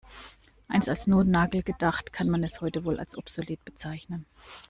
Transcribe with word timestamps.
Einst 0.67 0.89
als 0.89 1.05
Notnagel 1.05 1.61
gedacht, 1.61 2.11
kann 2.11 2.27
man 2.27 2.43
es 2.43 2.59
heute 2.59 2.85
wohl 2.85 2.97
als 2.99 3.15
obsolet 3.15 3.63
bezeichnen. 3.65 4.25